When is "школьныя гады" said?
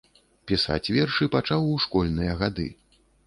1.85-2.67